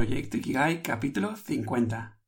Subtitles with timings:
[0.00, 2.18] Proyecto Ikigai capítulo 50.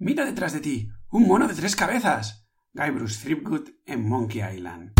[0.00, 2.46] Mira detrás de ti, un mono de tres cabezas.
[2.74, 4.92] Guy Bruce Threepwood en Monkey Island.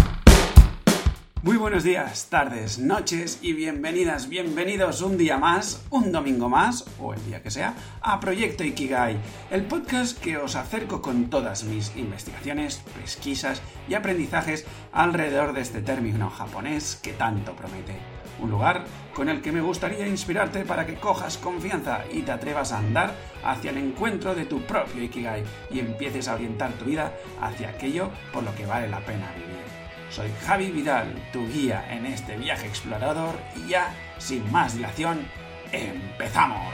[1.43, 7.13] Muy buenos días, tardes, noches y bienvenidas, bienvenidos un día más, un domingo más, o
[7.13, 9.19] el día que sea, a Proyecto Ikigai,
[9.51, 13.61] el podcast que os acerco con todas mis investigaciones, pesquisas
[13.91, 18.14] y aprendizajes alrededor de este término japonés que tanto promete
[18.45, 18.85] un lugar
[19.15, 23.15] con el que me gustaría inspirarte para que cojas confianza y te atrevas a andar
[23.45, 28.11] hacia el encuentro de tu propio Ikigai y empieces a orientar tu vida hacia aquello
[28.33, 29.65] por lo que vale la pena vivir.
[30.11, 35.27] Soy Javi Vidal, tu guía en este viaje explorador y ya, sin más dilación,
[35.73, 36.73] empezamos.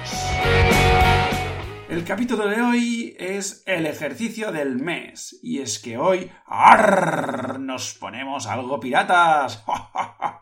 [1.91, 5.41] El capítulo de hoy es el ejercicio del mes.
[5.43, 7.59] Y es que hoy ¡arr!
[7.59, 9.65] nos ponemos algo piratas.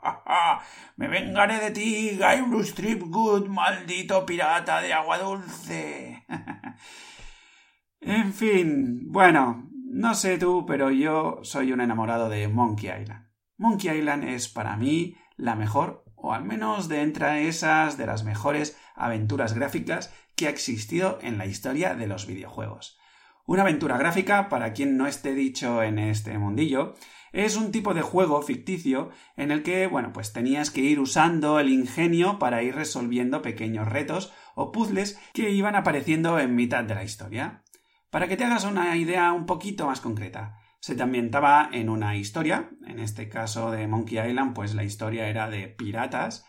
[0.96, 6.26] Me vengaré de ti, Guy Bruce Tripgood, maldito pirata de agua dulce.
[8.02, 13.26] en fin, bueno, no sé tú, pero yo soy un enamorado de Monkey Island.
[13.56, 18.22] Monkey Island es para mí la mejor, o al menos de entre esas de las
[18.22, 22.96] mejores aventuras gráficas que ha existido en la historia de los videojuegos.
[23.44, 26.94] Una aventura gráfica, para quien no esté dicho en este mundillo,
[27.32, 31.58] es un tipo de juego ficticio en el que, bueno, pues tenías que ir usando
[31.58, 36.94] el ingenio para ir resolviendo pequeños retos o puzzles que iban apareciendo en mitad de
[36.94, 37.64] la historia.
[38.10, 42.16] Para que te hagas una idea un poquito más concreta, se te ambientaba en una
[42.16, 46.46] historia, en este caso de Monkey Island, pues la historia era de piratas,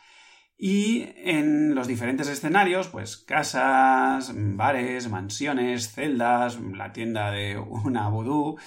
[0.61, 8.57] y en los diferentes escenarios, pues casas, bares, mansiones, celdas, la tienda de una vudú,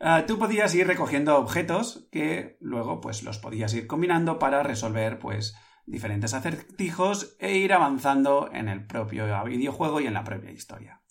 [0.00, 5.18] eh, tú podías ir recogiendo objetos que luego pues los podías ir combinando para resolver
[5.18, 11.02] pues diferentes acertijos e ir avanzando en el propio videojuego y en la propia historia.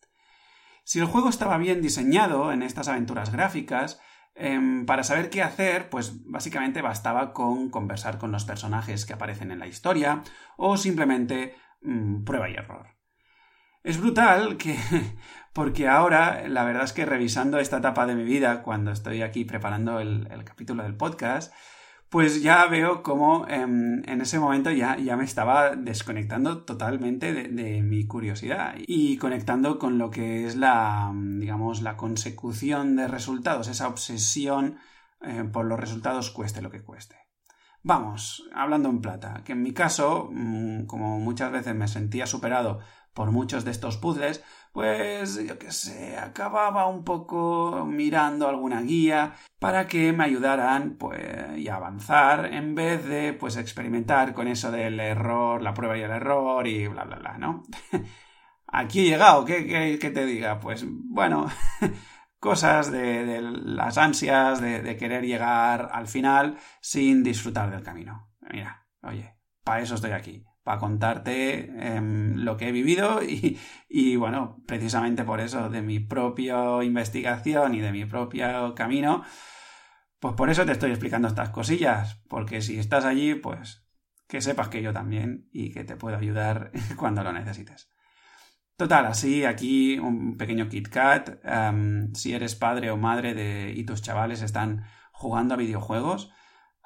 [0.84, 4.02] Si el juego estaba bien diseñado en estas aventuras gráficas,
[4.34, 9.52] Em, para saber qué hacer, pues básicamente bastaba con conversar con los personajes que aparecen
[9.52, 10.24] en la historia
[10.58, 12.88] o simplemente mm, prueba y error.
[13.84, 14.78] Es brutal que,
[15.54, 19.44] porque ahora la verdad es que revisando esta etapa de mi vida, cuando estoy aquí
[19.44, 21.54] preparando el capítulo del podcast,
[22.12, 27.82] pues ya veo cómo em, en ese momento ya, ya, me estaba desconectando totalmente de,
[27.84, 33.88] mi curiosidad y conectando con lo que es la, digamos, la consecución de resultados, esa
[33.88, 34.78] obsesión
[35.22, 37.16] eh, por los resultados cueste lo que cueste.
[37.82, 42.80] Vamos, hablando en plata, que en mi caso, mm, como muchas veces me sentía superado
[43.14, 49.36] por muchos de estos puzzles, pues yo qué sé, acababa un poco mirando alguna guía
[49.60, 55.00] para que me ayudaran pues y avanzar en vez de pues experimentar con eso del
[55.00, 57.64] error, la prueba y el error y bla bla bla, ¿no?
[58.68, 60.60] Aquí he llegado, ¿qué, te diga?
[60.62, 61.48] Pues bueno,
[62.40, 68.32] cosas de, las ansias de, de querer llegar al final sin disfrutar del camino.
[68.50, 73.22] Mira, oye, para eso estoy aquí para contarte em, lo que he vivido
[73.90, 79.24] y, bueno, precisamente por eso, de mi propia investigación y de mi propio camino,
[80.20, 83.88] pues por eso te estoy explicando estas cosillas, porque si estás allí, pues
[84.28, 87.90] que sepas que yo también y que te puedo ayudar cuando lo necesites.
[88.78, 91.44] Total, así aquí un pequeño KitKat.
[91.44, 96.32] Em, si eres padre o madre de, y tus chavales están jugando a videojuegos,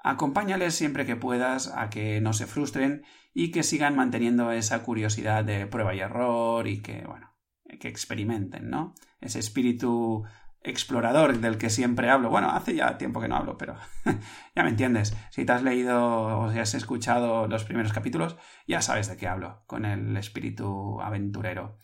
[0.07, 5.43] Acompáñales siempre que puedas a que no se frustren y que sigan manteniendo esa curiosidad
[5.43, 7.35] de prueba y error y que, bueno,
[7.79, 8.93] que experimenten, ¿no?
[9.19, 10.23] Ese espíritu
[10.61, 12.29] explorador del que siempre hablo.
[12.29, 13.77] Bueno, hace ya tiempo que no hablo, pero
[14.55, 15.17] ya me entiendes.
[15.31, 19.27] Si te has leído o si has escuchado los primeros capítulos, ya sabes de qué
[19.27, 21.79] hablo, con el espíritu aventurero.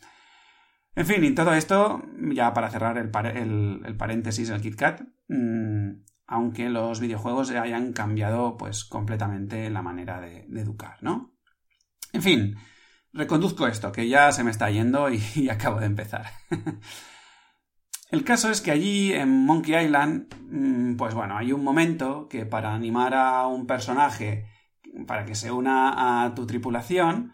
[0.94, 2.04] En fin, y todo esto,
[2.36, 3.10] ya para cerrar el,
[3.98, 10.98] paréntesis, el KitKat, mmm, aunque los videojuegos hayan cambiado pues completamente la manera de, educar,
[11.02, 11.36] ¿no?
[12.14, 12.56] En fin,
[13.12, 16.28] reconduzco esto, que ya se me está yendo y, acabo de empezar.
[18.12, 22.46] El caso es que allí en Monkey Island, mm, pues bueno, hay un momento que
[22.46, 24.48] para animar a un personaje
[25.06, 27.34] para que se una a tu tripulación,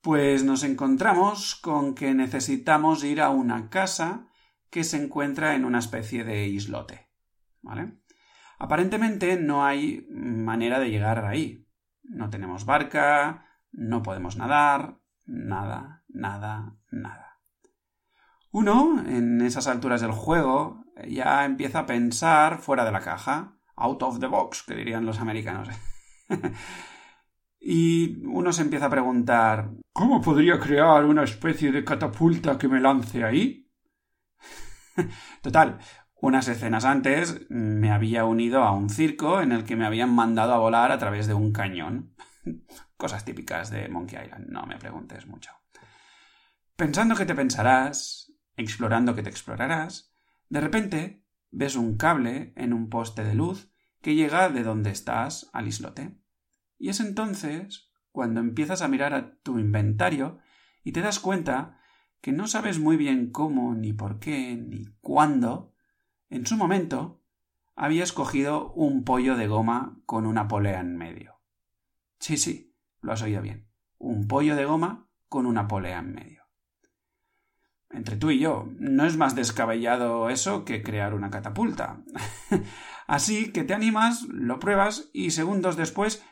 [0.00, 4.28] pues nos encontramos con que necesitamos ir a una casa
[4.70, 7.08] que se encuentra en una especie de islote.
[7.62, 7.99] ¿Vale?
[8.60, 11.66] Aparentemente no hay manera de llegar ahí.
[12.04, 17.40] No tenemos barca, no podemos nadar, nada, nada, nada.
[18.52, 24.02] Uno, en esas alturas del juego, ya empieza a pensar fuera de la caja, out
[24.02, 25.68] of the box, que dirían los americanos.
[27.62, 32.80] Y uno se empieza a preguntar ¿Cómo podría crear una especie de catapulta que me
[32.80, 33.70] lance ahí?
[35.42, 35.78] Total,
[36.20, 40.52] unas escenas antes me había unido a un circo en el que me habían mandado
[40.52, 42.14] a volar a través de un cañón.
[42.96, 45.50] Cosas típicas de Monkey Island, no me preguntes mucho.
[46.76, 50.14] Pensando que te pensarás, explorando que te explorarás,
[50.48, 53.72] de repente ves un cable en un poste de luz
[54.02, 56.18] que llega de donde estás al islote.
[56.78, 60.38] Y es entonces cuando empiezas a mirar a tu inventario
[60.84, 61.78] y te das cuenta
[62.20, 65.74] que no sabes muy bien cómo, ni por qué, ni cuándo,
[66.30, 67.20] en su momento
[67.76, 71.40] habías cogido un pollo de goma con una polea en medio.
[72.18, 73.68] Sí, sí, lo has oído bien.
[73.98, 76.44] Un pollo de goma con una polea en medio.
[77.90, 82.02] Entre tú y yo, no es más descabellado eso que crear una catapulta.
[83.06, 86.24] Así que te animas, lo pruebas y segundos después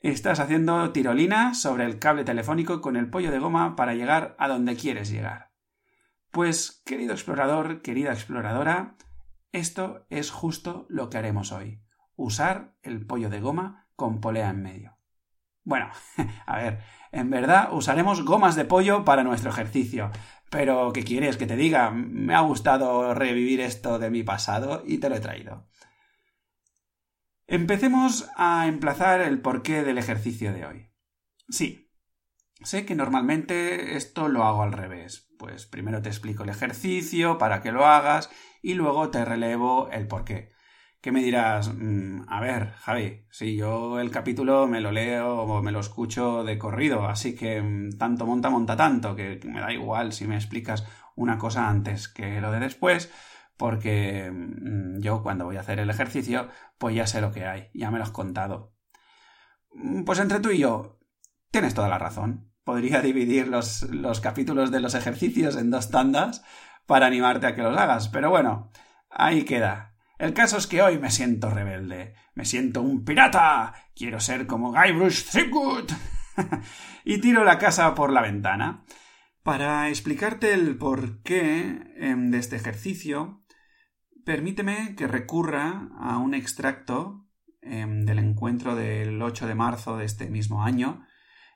[0.00, 4.46] Estás haciendo tirolina sobre el cable telefónico con el pollo de goma para llegar a
[4.46, 5.47] donde quieres llegar.
[6.30, 8.96] Pues, querido explorador, querida exploradora,
[9.52, 11.82] esto es justo lo que haremos hoy.
[12.16, 14.98] Usar el pollo de goma con polea en medio.
[15.64, 15.90] Bueno,
[16.46, 16.80] a ver,
[17.12, 20.10] en verdad usaremos gomas de pollo para nuestro ejercicio.
[20.50, 21.90] Pero, ¿qué quieres que te diga?
[21.90, 25.66] Me ha gustado revivir esto de mi pasado y te lo he traído.
[27.46, 30.90] Empecemos a emplazar el porqué del ejercicio de hoy.
[31.48, 31.87] Sí,
[32.62, 35.28] sé que normalmente esto lo hago al revés.
[35.38, 38.30] Pues primero te explico el ejercicio para que lo hagas
[38.62, 40.52] y luego te relevo el porqué.
[41.00, 41.72] ¿Qué me dirás?
[41.72, 46.42] Mm, a ver, Javi, si yo el capítulo me lo leo o me lo escucho
[46.42, 50.34] de corrido, así que mm, tanto monta, monta tanto, que me da igual si me
[50.34, 50.84] explicas
[51.14, 53.12] una cosa antes que lo de después,
[53.56, 57.70] porque mm, yo cuando voy a hacer el ejercicio, pues ya sé lo que hay,
[57.74, 58.74] ya me lo has contado.
[60.04, 60.98] Pues entre tú y yo,
[61.50, 62.47] tienes toda la razón.
[62.68, 66.44] Podría dividir los, los capítulos de los ejercicios en dos tandas
[66.84, 68.70] para animarte a que los hagas, pero bueno,
[69.08, 69.94] ahí queda.
[70.18, 74.70] El caso es que hoy me siento rebelde, me siento un pirata, quiero ser como
[74.70, 75.90] Guybrush Threepwood
[77.06, 78.84] y tiro la casa por la ventana.
[79.42, 83.46] Para explicarte el porqué em, de este ejercicio,
[84.26, 87.26] Permíteme que recurra a un extracto
[87.62, 91.06] em, del encuentro del 8 de marzo de este mismo año,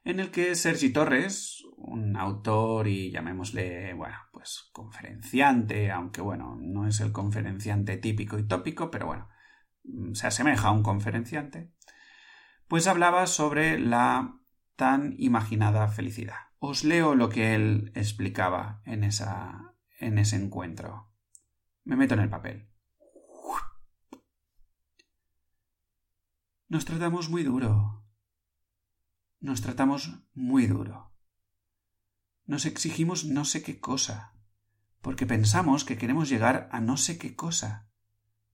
[0.05, 6.87] en el que Sergi Torres, un autor y llamémosle, bueno, pues conferenciante, aunque bueno, no
[6.87, 9.29] es el conferenciante típico y tópico, pero bueno,
[9.85, 11.73] mm, se asemeja a un conferenciante,
[12.69, 14.39] pues hablaba sobre la
[14.77, 16.37] tan imaginada felicidad.
[16.59, 21.13] Os leo lo que él explicaba en, esa, en ese encuentro.
[21.85, 22.69] Me meto en el papel.
[26.69, 28.02] Nos tratamos muy duro.
[29.43, 31.13] Nos tratamos muy duro.
[32.47, 34.37] Nos exigimos no sé qué cosa,
[35.01, 37.89] porque pensamos que queremos llegar a no sé qué cosa.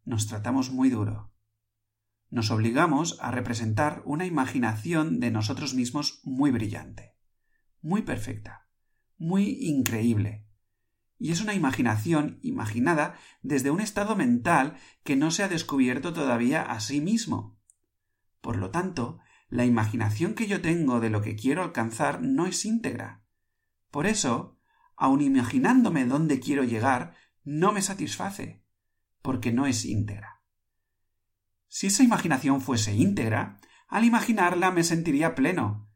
[0.06, 1.31] Nos tratamos muy duro.
[2.31, 7.14] Nos obligamos a representar una imaginación de nosotros mismos muy brillante,
[7.82, 8.67] muy perfecta,
[9.19, 10.46] muy increíble,
[11.19, 16.62] y es una imaginación imaginada desde un estado mental que no se ha descubierto todavía
[16.62, 17.58] a sí mismo.
[18.40, 19.19] Por lo tanto,
[19.49, 23.25] la imaginación que yo tengo de lo que quiero alcanzar no es íntegra.
[23.90, 24.59] Por eso,
[24.97, 27.14] aun imaginándome dónde quiero llegar,
[27.45, 28.62] no me satisface,
[29.23, 30.43] porque no es íntegra.
[31.67, 35.88] Si esa imaginación fuese íntegra, al imaginarla me sentiría pleno,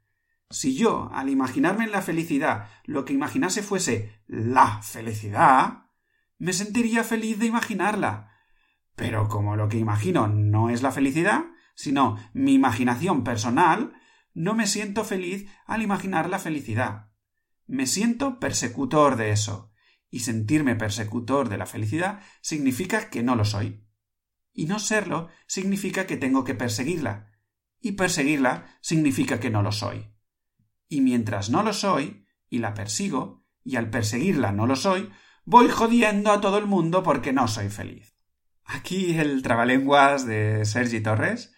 [0.52, 5.86] si yo, al imaginarme en la felicidad, lo que imaginase fuese la felicidad,
[6.38, 8.30] me sentiría feliz de imaginarla.
[8.94, 11.44] Pero como lo que imagino no es la felicidad,
[11.74, 13.92] sino mi imaginación personal,
[14.34, 17.10] no me siento feliz al imaginar la felicidad.
[17.66, 19.70] Me siento persecutor de eso.
[20.10, 23.86] Y sentirme persecutor de la felicidad significa que no lo soy.
[24.52, 27.30] Y no serlo significa que tengo que perseguirla.
[27.80, 30.12] Y perseguirla significa que no lo soy
[30.92, 35.10] y mientras no lo soy, y la persigo, y al perseguirla no lo soy,
[35.46, 38.14] voy jodiendo a todo el mundo porque no soy feliz.
[38.66, 41.51] Aquí el trabalenguas de Sergi Torres,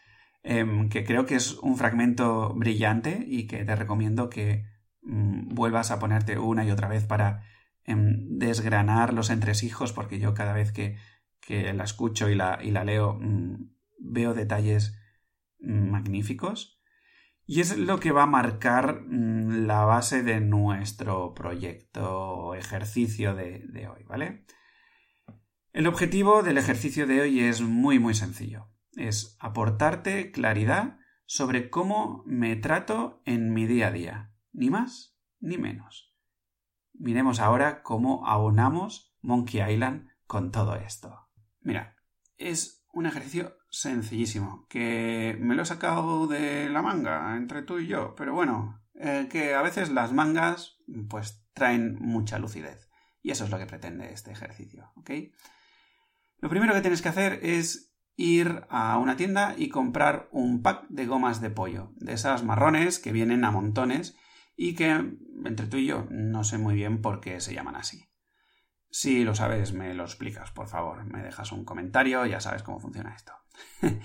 [0.44, 4.66] em, que creo que es un fragmento brillante y que te recomiendo que
[5.02, 7.42] mm, vuelvas a ponerte una y otra vez para
[7.84, 10.96] em, desgranar los entresijos, porque yo cada vez que,
[11.48, 14.96] la escucho y la, y la leo mm, veo detalles
[15.60, 16.80] mm, magníficos.
[17.46, 23.64] Y es lo que va a marcar la base de nuestro proyecto o ejercicio de,
[23.68, 24.46] de hoy, ¿vale?
[25.74, 28.73] El objetivo del ejercicio de hoy es muy muy sencillo.
[28.96, 35.58] Es aportarte claridad sobre cómo me trato en mi día a día, ni más ni
[35.58, 36.14] menos.
[36.92, 41.28] Miremos ahora cómo aunamos Monkey Island con todo esto.
[41.60, 41.96] Mira,
[42.36, 47.88] es un ejercicio sencillísimo, que me lo he sacado de la manga entre tú y
[47.88, 52.88] yo, pero bueno, eh, que a veces las mangas pues traen mucha lucidez.
[53.22, 55.10] Y eso es lo que pretende este ejercicio, ¿ok?
[56.38, 60.86] Lo primero que tienes que hacer es ir a una tienda y comprar un pack
[60.88, 64.16] de gomas de pollo, de esas marrones que vienen a montones
[64.56, 64.90] y que,
[65.44, 68.08] entre tú y yo, no sé muy bien por qué se llaman así.
[68.90, 71.04] Si lo sabes, me lo explicas, por favor.
[71.04, 73.32] Me dejas un comentario, ya sabes cómo funciona esto.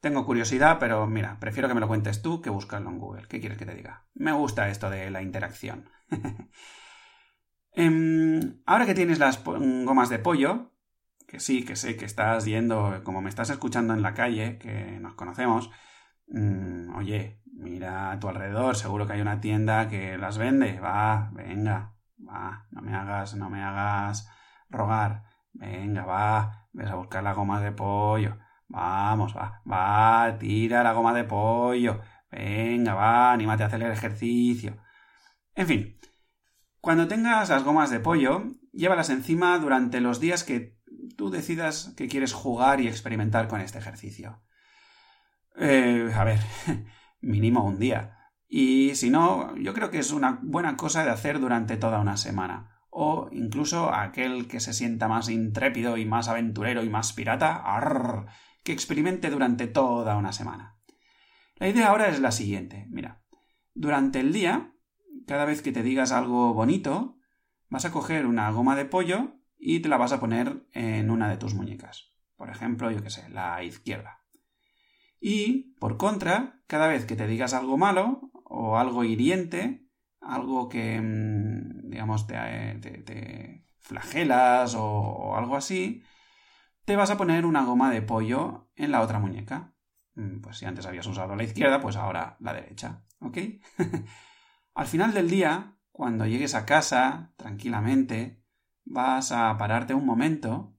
[0.00, 3.26] Tengo curiosidad, pero mira, prefiero que me lo cuentes tú que buscarlo en Google.
[3.26, 4.04] ¿Qué quieres que te diga?
[4.12, 5.88] Me gusta esto de la interacción.
[7.76, 10.73] Em, ahora que tienes las gomas de pollo,
[11.26, 14.98] que sí, que sé que estás yendo, como me estás escuchando en la calle, que
[15.00, 15.70] nos conocemos,
[16.28, 21.30] mm, oye, mira a tu alrededor, seguro que hay una tienda que las vende, va,
[21.32, 21.94] venga,
[22.26, 24.28] va, no me hagas, no me hagas
[24.68, 28.38] rogar, venga, va, ves a buscar las gomas de pollo,
[28.68, 32.00] vamos, va, va, tira la goma de pollo,
[32.30, 34.76] venga, va, anímate a hacer el ejercicio.
[35.54, 35.98] En fin,
[36.80, 40.73] cuando tengas las gomas de pollo, llévalas encima durante los días que
[41.16, 44.42] tú decidas que quieres jugar y experimentar con este ejercicio.
[45.56, 46.40] Eh, a ver,
[47.20, 48.18] mínimo un día.
[48.48, 52.16] Y si no, yo creo que es una buena cosa de hacer durante toda una
[52.16, 52.80] semana.
[52.90, 57.64] O incluso aquel que se sienta más intrépido y más aventurero y más pirata,
[58.62, 60.78] que experimente durante toda una semana.
[61.56, 62.86] La idea ahora es la siguiente.
[62.90, 63.22] Mira,
[63.74, 64.72] durante el día,
[65.26, 67.18] cada vez que te digas algo bonito,
[67.68, 71.28] vas a coger una goma de pollo y te la vas a poner en una
[71.28, 72.12] de tus muñecas.
[72.36, 74.24] Por ejemplo, yo qué sé, la izquierda.
[75.20, 79.88] Y, por contra, cada vez que te digas algo malo o algo hiriente,
[80.20, 82.36] algo que, mm, digamos, te,
[82.80, 86.02] te, flagelas o, algo así,
[86.84, 89.74] te vas a poner una goma de pollo en la otra muñeca.
[90.14, 93.04] Mm, pues si antes habías usado la izquierda, pues ahora la derecha.
[93.20, 93.38] ¿Ok?
[94.74, 98.43] Al final del día, cuando llegues a casa, tranquilamente,
[98.84, 100.76] vas a pararte un momento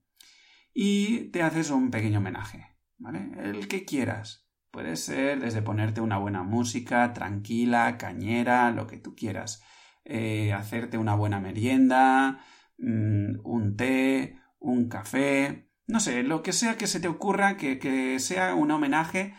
[0.73, 3.31] y te haces un pequeño homenaje, ¿vale?
[3.37, 4.47] El que quieras.
[4.71, 9.63] Puede ser desde ponerte una buena música, tranquila, cañera, lo que tú quieras.
[10.03, 12.39] Eh, hacerte una buena merienda,
[12.77, 17.79] mm, un té, un café, no sé, lo que sea que se te ocurra, que,
[17.79, 19.33] que sea un homenaje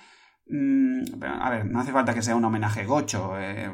[0.48, 3.64] a ver, no hace falta que sea un homenaje gocho, eh,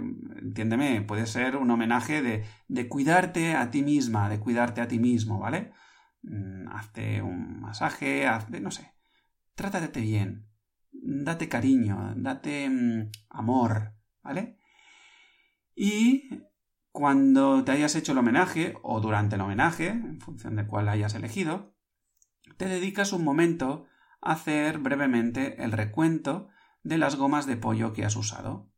[0.41, 4.99] entiéndeme, puede ser un homenaje de, de, cuidarte a ti misma, de cuidarte a ti
[4.99, 5.73] mismo, ¿vale?
[6.23, 8.95] Mm, hazte un masaje, hazte, no sé,
[9.55, 10.49] trátate bien,
[10.93, 14.59] date cariño, date mm, amor, ¿vale?
[15.75, 16.31] Y
[16.91, 21.15] cuando te hayas hecho el homenaje, o durante el homenaje, en función de cuál hayas
[21.15, 21.75] elegido,
[22.57, 23.87] te dedicas un momento
[24.21, 26.49] a hacer brevemente el recuento
[26.83, 28.71] de las gomas de pollo que has usado.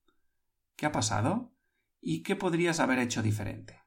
[0.76, 1.54] ¿Qué ha pasado?
[2.00, 3.80] ¿Y qué podrías haber hecho diferente?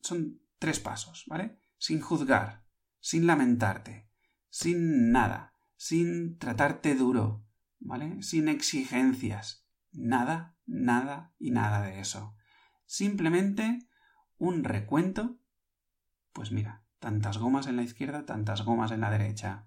[0.00, 1.58] Son tres pasos, ¿vale?
[1.78, 2.64] Sin juzgar,
[3.00, 4.08] sin lamentarte,
[4.48, 7.46] sin nada, sin tratarte duro,
[7.78, 8.22] ¿vale?
[8.22, 9.66] Sin exigencias.
[9.92, 12.36] Nada, nada y nada de eso.
[12.86, 13.78] Simplemente
[14.38, 15.40] un recuento.
[16.32, 19.66] Pues mira, tantas gomas en la izquierda, tantas gomas en la derecha.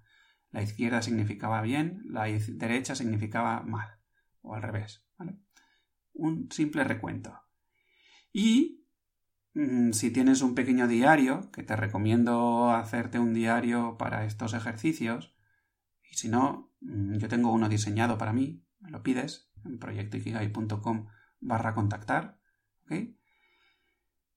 [0.53, 3.97] La izquierda significaba bien, la derecha significaba mal,
[4.41, 5.03] o al revés.
[6.13, 7.41] Un simple recuento.
[8.31, 8.85] Y
[9.55, 15.35] mm, si tienes un pequeño diario, que te recomiendo hacerte un diario para estos ejercicios,
[16.03, 21.07] y si no, mm, yo tengo uno diseñado para mí, me lo pides en proyectoikigai.com
[21.39, 22.39] barra contactar,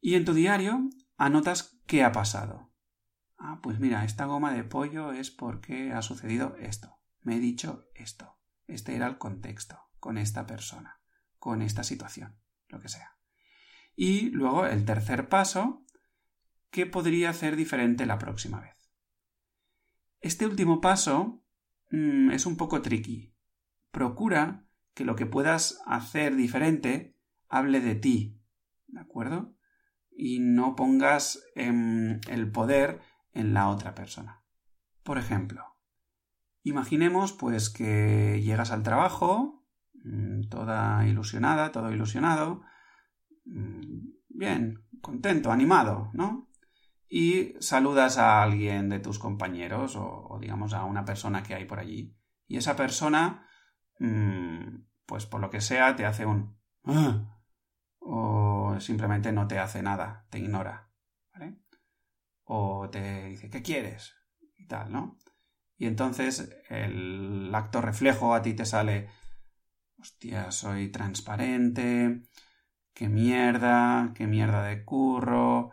[0.00, 2.73] Y en tu diario anotas qué ha pasado.
[3.38, 6.97] Ah, pues mira, esta goma de pollo es porque ha sucedido esto.
[7.23, 8.38] Me he dicho esto.
[8.66, 11.00] Este era el contexto, con esta persona,
[11.38, 12.38] con esta situación,
[12.69, 13.16] lo que sea.
[13.95, 15.85] Y luego el tercer paso,
[16.71, 18.90] ¿qué podría hacer diferente la próxima vez?
[20.21, 21.43] Este último paso
[21.90, 23.35] mm, es un poco tricky.
[23.90, 27.16] Procura que lo que puedas hacer diferente
[27.49, 28.40] hable de ti,
[28.88, 29.55] ¿de acuerdo?
[30.11, 33.00] Y no pongas em, el poder
[33.37, 34.43] en la otra persona.
[35.02, 35.76] Por ejemplo,
[36.62, 39.66] imaginemos pues que llegas al trabajo,
[40.05, 42.62] mm, toda ilusionada, todo ilusionado,
[43.45, 46.50] mm, bien, contento, animado, ¿no?
[47.09, 51.78] Y saludas a alguien de tus compañeros o, digamos a una persona que hay por
[51.81, 52.16] allí
[52.49, 53.47] Y esa persona,
[54.00, 56.59] mm, pues por lo que sea, te hace un...
[56.85, 57.40] "Ah",
[58.00, 60.90] o simplemente no te hace nada, te ignora.
[61.33, 61.59] ¿Vale?
[62.47, 64.15] O te dice, ¿qué quieres?
[64.57, 65.19] Y tal, ¿no?
[65.79, 69.09] Y entonces el acto reflejo a ti te sale,
[69.99, 72.23] hostia, soy transparente,
[72.95, 75.73] qué mierda, qué mierda de curro,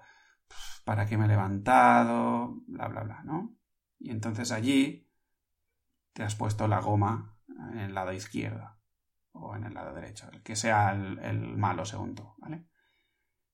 [0.84, 3.56] para qué me he levantado, bla, bla, bla, ¿no?
[4.00, 5.10] Y entonces allí
[6.12, 7.38] te has puesto la goma
[7.72, 8.78] en el lado izquierdo
[9.32, 12.68] o en el lado derecho, el que sea el, el malo según tú, ¿vale?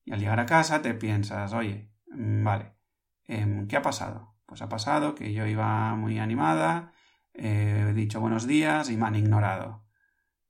[0.03, 2.78] Y al llegar a casa te piensas, oye, mm, vale,
[3.29, 4.35] em, ¿qué ha pasado?
[4.45, 6.93] Pues ha pasado que yo iba muy animada,
[7.33, 9.85] eh, he dicho buenos días y me han ignorado.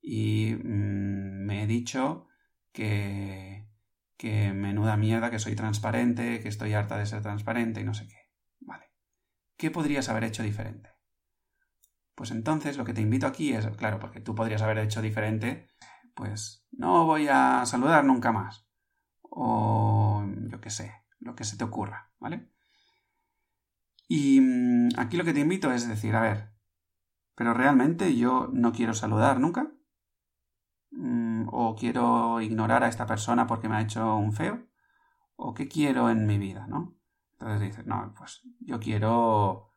[0.01, 2.27] Y mm, me he dicho
[2.71, 3.67] que,
[4.17, 8.07] que menuda mierda, que soy transparente, que estoy harta de ser transparente y no sé
[8.07, 8.17] qué.
[8.61, 8.85] Vale.
[9.57, 10.89] ¿Qué podrías haber hecho diferente?
[12.15, 15.69] Pues entonces lo que te invito aquí es, claro, porque tú podrías haber hecho diferente,
[16.15, 18.67] pues no voy a saludar nunca más.
[19.21, 22.49] O yo qué sé, lo que se te ocurra, ¿vale?
[24.09, 26.51] Y mm, aquí lo que te invito es decir, a ver,
[27.35, 29.71] pero realmente yo no quiero saludar nunca.
[30.91, 34.67] Mm, o quiero ignorar a esta persona porque me ha hecho un feo.
[35.35, 36.97] O qué quiero en mi vida, ¿no?
[37.33, 39.75] Entonces dices, no, pues yo quiero,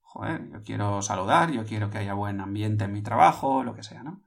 [0.00, 3.84] joder, yo quiero saludar, yo quiero que haya buen ambiente en mi trabajo, lo que
[3.84, 4.24] sea, ¿no?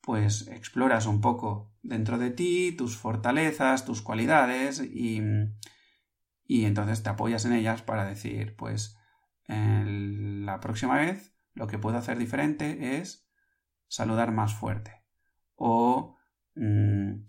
[0.00, 5.20] Pues exploras un poco dentro de ti tus fortalezas, tus cualidades y,
[6.48, 8.98] y entonces te apoyas en ellas para decir, pues
[9.46, 13.28] la próxima vez lo que puedo hacer diferente es
[13.86, 15.04] saludar más fuerte
[15.54, 16.16] o
[16.54, 17.24] mmm,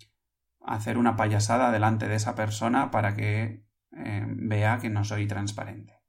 [0.62, 6.02] hacer una payasada delante de esa persona para que eh, vea que no soy transparente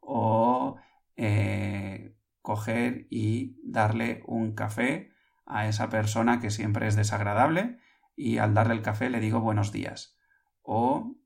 [0.00, 0.76] o
[1.16, 5.10] eh, coger y darle un café
[5.46, 7.78] a esa persona que siempre es desagradable
[8.14, 10.18] y al darle el café le digo buenos días
[10.62, 11.16] o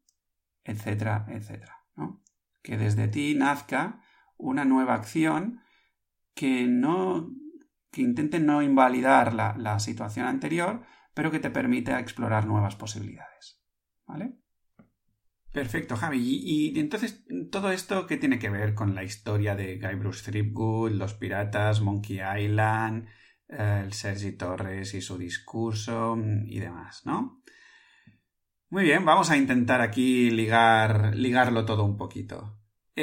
[0.66, 1.84] etcétera, etcétera.
[1.96, 2.22] ¿no?
[2.62, 4.00] Que desde ti nazca
[4.36, 5.60] una nueva acción
[6.34, 7.30] que no
[7.90, 10.82] que intente no invalidar la, la situación anterior,
[11.14, 13.62] pero que te permita explorar nuevas posibilidades.
[14.06, 14.36] ¿Vale?
[15.56, 16.18] Perfecto, Javi.
[16.20, 20.92] Y, entonces, ¿todo esto qué tiene que ver con la historia de Guy Bruce Threepwood,
[20.92, 23.08] los piratas, Monkey Island,
[23.48, 27.42] eh, el Sergi Torres y su discurso y demás, ¿no?
[28.68, 32.58] Muy bien, vamos a intentar aquí ligar, ligarlo todo un poquito.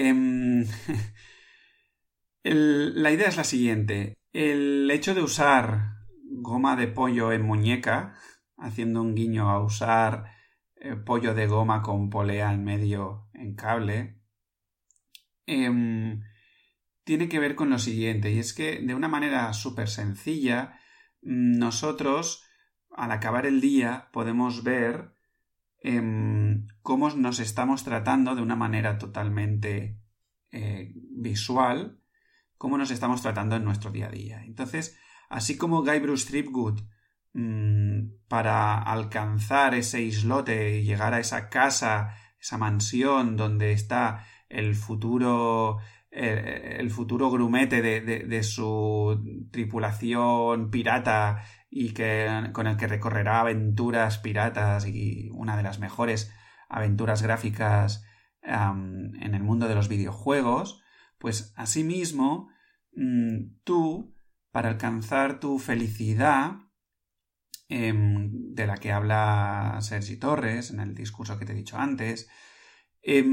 [2.43, 4.17] El, la idea es la siguiente.
[4.34, 8.15] El hecho de usar goma de pollo en muñeca,
[8.58, 10.26] haciendo un guiño a usar
[10.76, 14.19] eh, pollo de goma con polea en medio en cable,
[15.47, 16.19] eh,
[17.06, 20.78] tiene que ver con lo siguiente, y es que de una manera súper sencilla,
[21.21, 22.43] nosotros,
[22.91, 25.13] al acabar el día, podemos ver
[25.83, 26.01] eh,
[26.81, 29.99] cómo nos estamos tratando de una manera totalmente
[30.51, 31.99] eh, visual,
[32.57, 34.43] cómo nos estamos tratando en nuestro día a día.
[34.45, 34.97] Entonces,
[35.29, 36.81] así como Guy Bruce Threepwood,
[37.33, 44.75] mmm, para alcanzar ese islote y llegar a esa casa, esa mansión donde está el
[44.75, 45.79] futuro
[46.13, 54.88] el, futuro grumete de, su tripulación pirata y que, con el que recorrerá aventuras piratas
[54.88, 56.32] y una de las mejores
[56.69, 58.06] aventuras gráficas
[58.41, 60.82] en el mundo de los videojuegos,
[61.17, 62.49] pues asimismo
[62.93, 64.15] mmm, tú,
[64.52, 66.58] para alcanzar tu felicidad,
[67.69, 72.30] eh, de la que habla Sergi Torres en el discurso que te he dicho antes,
[73.02, 73.23] eh,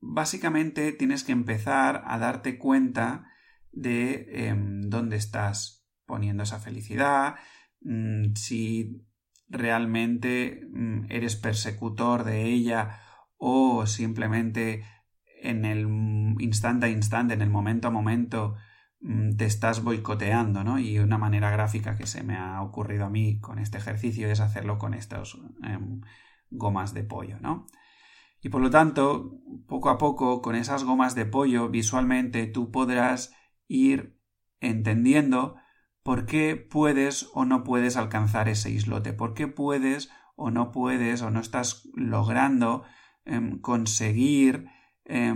[0.00, 3.26] básicamente tienes que empezar a darte cuenta
[3.72, 7.36] de eh, dónde estás poniendo esa felicidad,
[7.80, 9.04] mmm, si
[9.48, 13.00] realmente mmm, eres persecutor de ella
[13.36, 14.84] o simplemente
[15.42, 15.86] en el
[16.40, 18.56] instante a instante, en el momento a momento,
[19.00, 20.78] mmm, te estás boicoteando, ¿no?
[20.78, 24.40] Y una manera gráfica que se me ha ocurrido a mí con este ejercicio es
[24.40, 26.00] hacerlo con estas em,
[26.50, 27.66] gomas de pollo, ¿no?
[28.40, 33.34] Y por lo tanto, poco a poco, con esas gomas de pollo, visualmente tú podrás
[33.66, 34.18] ir
[34.60, 35.56] entendiendo
[36.02, 41.22] por qué puedes o no puedes alcanzar ese islote, por qué puedes o no puedes
[41.22, 42.84] o no estás logrando
[43.24, 44.68] eh, conseguir
[45.04, 45.34] eh,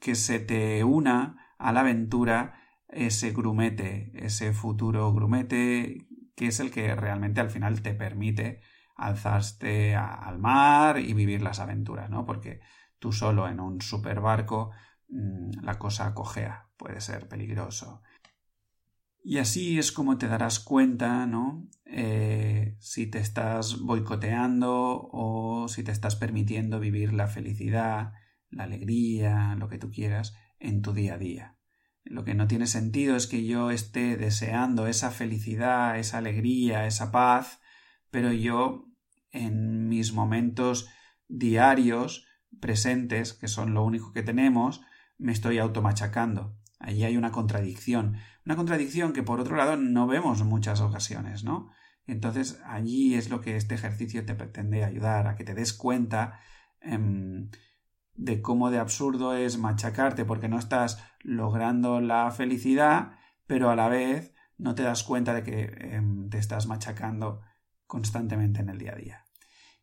[0.00, 2.54] que se te una a la aventura
[2.88, 8.60] ese grumete, ese futuro grumete que es el que realmente al final te permite
[9.00, 12.26] alzaste al mar y vivir las aventuras, ¿no?
[12.26, 12.60] Porque
[12.98, 14.70] tú solo en un super barco
[15.08, 18.02] mm, la cosa cojea, puede ser peligroso.
[19.22, 21.66] Y así es como te darás cuenta, ¿no?
[21.86, 28.12] Eh, si te estás boicoteando o si te estás permitiendo vivir la felicidad,
[28.50, 31.56] la alegría, lo que tú quieras, en tu día a día.
[32.04, 37.12] Lo que no tiene sentido es que yo esté deseando esa felicidad, esa alegría, esa
[37.12, 37.60] paz,
[38.10, 38.89] pero yo
[39.30, 40.88] en mis momentos
[41.28, 42.26] diarios
[42.60, 44.82] presentes, que son lo único que tenemos,
[45.18, 46.56] me estoy automachacando.
[46.78, 48.16] Allí hay una contradicción.
[48.44, 51.70] Una contradicción que por otro lado no vemos en muchas ocasiones, ¿no?
[52.06, 56.40] Entonces allí es lo que este ejercicio te pretende ayudar, a que te des cuenta
[56.80, 57.50] em,
[58.14, 63.12] de cómo de absurdo es machacarte porque no estás logrando la felicidad,
[63.46, 65.64] pero a la vez no te das cuenta de que
[65.94, 67.42] em, te estás machacando
[67.90, 69.24] constantemente en el día a día.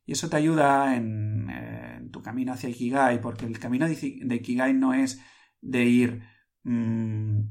[0.06, 4.94] Y eso te ayuda en, tu camino hacia Ikigai, porque el camino de Ikigai no
[4.94, 5.22] es
[5.60, 6.24] de ir
[6.64, 7.42] mm,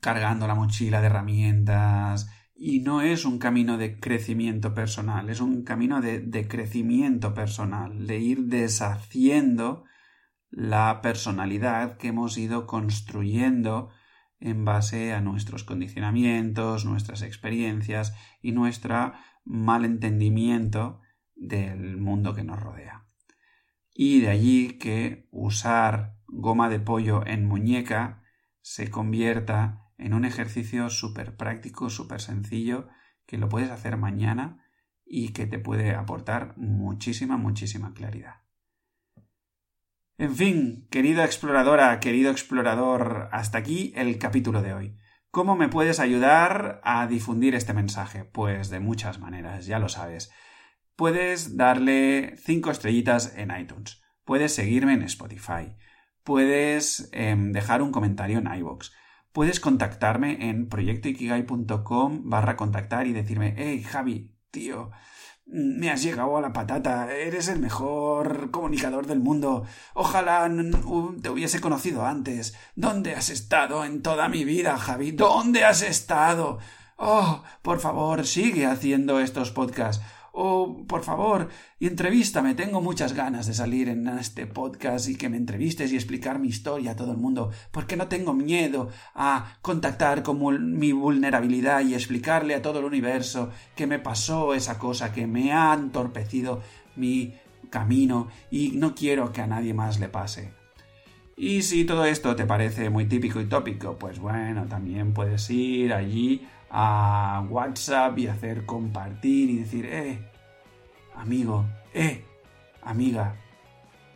[0.00, 5.62] cargando la mochila de herramientas, y no es un camino de crecimiento personal, es un
[5.62, 9.84] camino de, de crecimiento personal, de ir deshaciendo
[10.50, 13.90] la personalidad que hemos ido construyendo
[14.40, 18.52] en base a nuestros condicionamientos, nuestras experiencias y
[19.48, 21.00] nuestro malentendimiento
[21.34, 23.06] del mundo que nos rodea.
[23.94, 28.22] Y de allí que usar goma de pollo en muñeca
[28.60, 32.88] se convierta en un ejercicio súper práctico, súper sencillo,
[33.26, 34.64] que lo puedes hacer mañana
[35.04, 38.42] y que te puede aportar muchísima, muchísima claridad.
[40.18, 44.98] En fin, querida exploradora, querido explorador, hasta aquí el capítulo de hoy.
[45.30, 48.24] ¿Cómo me puedes ayudar a difundir este mensaje?
[48.24, 50.30] Pues de muchas maneras, ya lo sabes.
[50.96, 54.02] Puedes darle cinco estrellitas en iTunes.
[54.24, 55.76] Puedes seguirme en Spotify.
[56.24, 58.90] Puedes em, dejar un comentario en iVoox
[59.38, 64.90] puedes contactarme en proyectoikigai.com barra contactar y decirme, hey Javi, tío,
[65.50, 69.64] me has llegado a la patata, eres el mejor comunicador del mundo.
[69.94, 70.48] Ojalá
[71.22, 72.54] te hubiese conocido antes.
[72.76, 75.12] ¿Dónde has estado en toda mi vida, Javi?
[75.12, 76.58] ¿Dónde has estado?
[76.96, 80.04] Oh, por favor, sigue haciendo estos podcasts.
[80.40, 81.48] Oh, por favor,
[81.80, 82.54] entrevístame.
[82.54, 86.46] Tengo muchas ganas de salir en este podcast y que me entrevistes y explicar mi
[86.46, 91.94] historia a todo el mundo, porque no tengo miedo a contactar con mi vulnerabilidad y
[91.94, 96.62] explicarle a todo el universo que me pasó esa cosa, que me ha entorpecido
[96.94, 97.34] mi
[97.68, 100.52] camino y no quiero que a nadie más le pase.
[101.36, 105.92] Y si todo esto te parece muy típico y tópico, pues bueno, también puedes ir
[105.92, 110.18] allí a WhatsApp y hacer compartir y decir, eh,
[111.14, 112.24] amigo, eh,
[112.82, 113.36] amiga,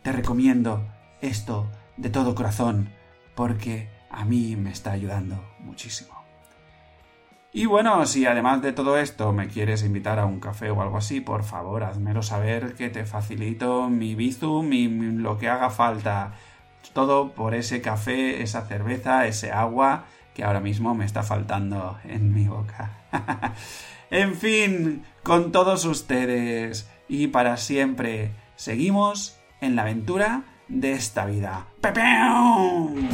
[0.01, 0.85] te recomiendo
[1.21, 2.89] esto de todo corazón
[3.35, 6.13] porque a mí me está ayudando muchísimo.
[7.55, 10.97] Y bueno, si además de todo esto me quieres invitar a un café o algo
[10.97, 16.33] así, por favor, házmelo saber que te facilito mi bizum y lo que haga falta.
[16.93, 22.33] Todo por ese café, esa cerveza, ese agua que ahora mismo me está faltando en
[22.33, 22.91] mi boca.
[24.09, 28.31] en fin, con todos ustedes y para siempre.
[28.55, 31.67] Seguimos en la aventura de esta vida.
[31.81, 33.09] ¡Pepeón!